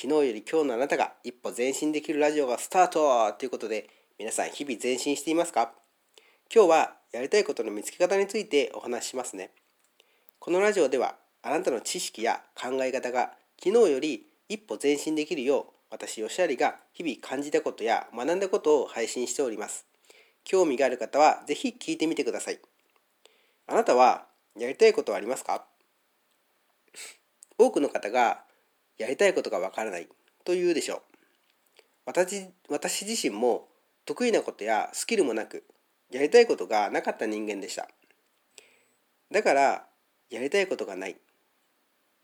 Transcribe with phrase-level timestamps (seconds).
[0.00, 5.72] 昨日より今日のあなたが一歩前進できるラジオがスタートということで皆さん日々前進していますか？
[6.54, 9.50] 今日はやりたいことの見つけ方についてお話ししますね。
[10.38, 19.84] このラジオではあなたの知識や考え方が昨日より一歩前進できるよう私吉有が日々感じたことや学んだことを配信しております。
[20.44, 22.60] 興味がある方は是非聞いてみてください。
[23.66, 24.26] あなたは
[24.56, 25.64] やりたいことはありますか？
[27.58, 28.44] 多くの方が
[28.98, 30.08] やりたいことがわからない。
[30.44, 31.02] というでしょう。
[32.04, 33.68] 私私自身も
[34.04, 35.64] 得意なことやスキルもなく
[36.10, 37.88] やりたいことがなかった人間でした。
[39.30, 39.86] だから
[40.30, 41.16] やりたいことがない。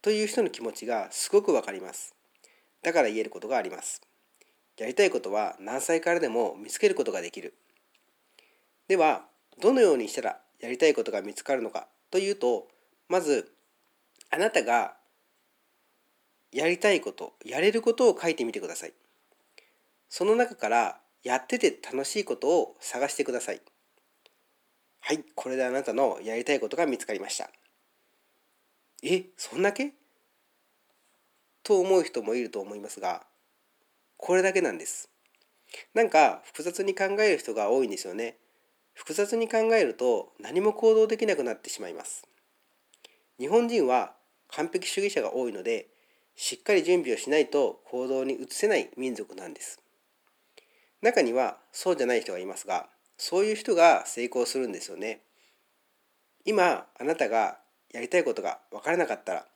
[0.00, 2.14] という人の気持ちがすごくわかります。
[2.82, 4.00] だから言えることがあります。
[4.78, 7.54] やりたいことは何歳からでも見つけることができる。
[8.88, 9.26] では
[9.60, 12.68] どのようにしたらやりたいことが見つかるのかというと
[13.08, 13.52] まず
[14.30, 14.96] あなたが
[16.52, 18.92] やりたいことやれることを書いてみてください。
[20.08, 23.62] その中からやってて楽しいことを探してください。
[25.00, 27.50] はいこれであなたのやりたいことが見つかりました。
[29.02, 29.94] えそんだけ？
[31.64, 33.24] と思う人もいると思いますが
[34.16, 35.08] これだけなんです。
[35.94, 38.36] なんか複雑に考える人が多いんですよね。
[38.94, 42.24] 複雑に考えると何も行動できなくなってしまいます。
[43.38, 44.12] 日本人は
[44.48, 45.88] 完璧主義者が多いので
[46.36, 49.80] しっかり準備をしないと行動に移せない民族なんです。
[51.02, 55.20] 中にはそうじゃない人がいますがそういう人が成功するんですよね。
[56.44, 57.58] 今あなたが
[57.92, 59.46] やりたいことが分からなかったら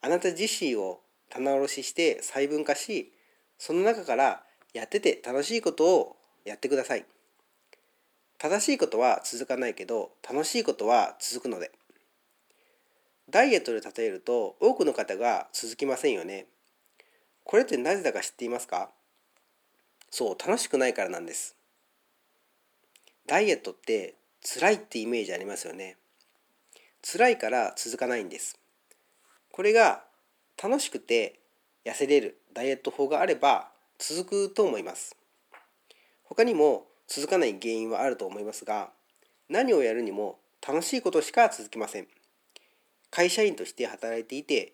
[0.00, 3.12] あなた自身を棚卸しして細分化し
[3.58, 4.42] その中から
[4.74, 7.04] やってて楽しいことをやってください。
[8.38, 11.70] 正しいことは続かないけど楽しいことは続くので。
[13.32, 16.46] ダイエットで例えると多くの方が続きませんよね。
[17.44, 18.90] これってなぜだか知っていますか？
[20.10, 21.56] そう楽しくないからなんです。
[23.26, 25.96] ダイエットって辛いってイメージありますよね。
[27.00, 28.58] 辛いから続かないんです。
[29.50, 30.04] これが
[30.62, 31.40] 楽しくて
[31.86, 35.16] 痩せれるダイエット法があれば続くと思います。
[36.24, 38.90] 他にも続かない原因はあると思いますが
[39.48, 42.08] 何をやるにも楽しいことしか続きません。
[43.12, 44.72] 会社員として働いていて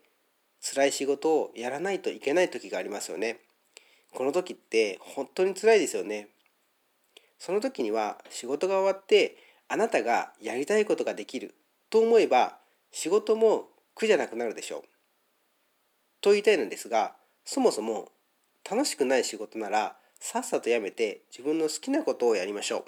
[0.62, 3.40] 辛い仕事をやらないといけない時がありますよね。
[4.14, 6.28] この時って本当に辛いですよね。
[7.38, 9.36] その時には仕事が終わって
[9.68, 11.54] あなたがやりたいことができる
[11.90, 12.58] と思えば
[12.92, 14.82] 仕事も苦じゃなくなるでしょう。
[16.20, 18.12] と言いたいのですがそもそも
[18.68, 22.84] 楽しくない仕事ならさっさとやめて自分の好きなことをやりましょう。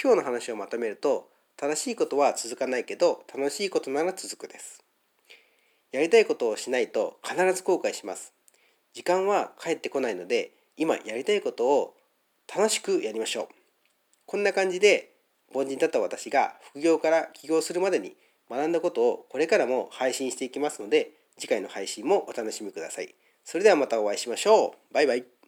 [0.00, 4.82] 今日の話をまとめると正しいことは続かないけど楽しいことなら続くです。
[5.92, 8.32] やりたいことをしないと必ず後悔します。
[8.94, 11.94] 時間は返ってこないので今やりたいことを
[12.54, 13.48] 楽しくやりましょう。
[14.26, 15.12] こんな感じで
[15.54, 18.16] 凡人だった私が副業から起業するまでに
[18.50, 23.14] 学んだことをこれからも配信していきますので次回の配信もお楽しみください。
[23.44, 24.94] それではまたお会いしましょう。
[24.94, 25.41] バイバイ。